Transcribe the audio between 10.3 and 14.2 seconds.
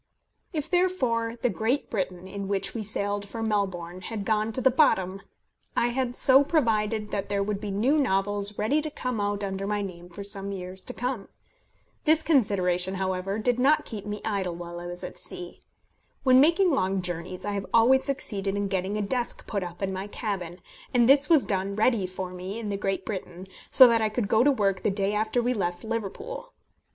years to come. This consideration, however, did not keep